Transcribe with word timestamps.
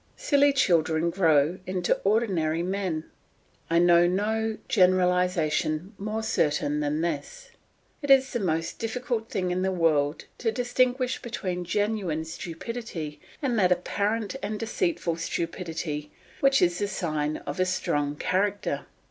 Silly 0.17 0.51
children 0.51 1.11
grow 1.11 1.59
into 1.67 1.95
ordinary 2.03 2.63
men. 2.63 3.03
I 3.69 3.77
know 3.77 4.07
no 4.07 4.57
generalisation 4.67 5.93
more 5.99 6.23
certain 6.23 6.79
than 6.79 7.01
this. 7.01 7.51
It 8.01 8.09
is 8.09 8.33
the 8.33 8.39
most 8.39 8.79
difficult 8.79 9.29
thing 9.29 9.51
in 9.51 9.61
the 9.61 9.71
world 9.71 10.25
to 10.39 10.51
distinguish 10.51 11.21
between 11.21 11.65
genuine 11.65 12.25
stupidity, 12.25 13.21
and 13.43 13.59
that 13.59 13.71
apparent 13.71 14.35
and 14.41 14.59
deceitful 14.59 15.17
stupidity 15.17 16.11
which 16.39 16.63
is 16.63 16.79
the 16.79 16.87
sign 16.87 17.37
of 17.37 17.59
a 17.59 17.65
strong 17.67 18.15
character. 18.15 18.87